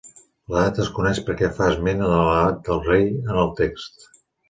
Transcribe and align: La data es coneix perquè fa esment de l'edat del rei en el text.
La 0.53 0.63
data 0.63 0.81
es 0.83 0.89
coneix 0.95 1.19
perquè 1.27 1.51
fa 1.59 1.69
esment 1.75 2.03
de 2.07 2.09
l'edat 2.15 2.59
del 2.71 2.85
rei 2.91 3.09
en 3.15 3.43
el 3.47 3.57
text. 3.65 4.13